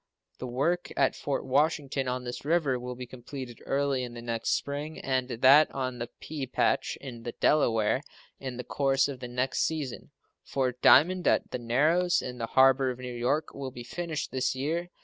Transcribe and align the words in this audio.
The 0.39 0.47
work 0.47 0.91
at 0.97 1.15
Fort 1.15 1.45
Washington, 1.45 2.07
on 2.07 2.23
this 2.23 2.43
river, 2.43 2.79
will 2.79 2.95
be 2.95 3.05
completed 3.05 3.59
early 3.67 4.01
in 4.03 4.15
the 4.15 4.21
next 4.23 4.49
spring, 4.49 4.99
and 4.99 5.29
that 5.29 5.69
on 5.75 5.99
the 5.99 6.09
Pea 6.19 6.47
Patch, 6.47 6.97
in 6.99 7.21
the 7.21 7.33
Delaware, 7.33 8.01
in 8.39 8.57
the 8.57 8.63
course 8.63 9.07
of 9.07 9.19
the 9.19 9.27
next 9.27 9.59
season. 9.61 10.09
Fort 10.43 10.81
Diamond, 10.81 11.27
at 11.27 11.51
the 11.51 11.59
Narrows, 11.59 12.19
in 12.19 12.39
the 12.39 12.47
harbor 12.47 12.89
of 12.89 12.97
New 12.97 13.13
York, 13.13 13.53
will 13.53 13.69
be 13.69 13.83
finished 13.83 14.31
this 14.31 14.55
year. 14.55 14.89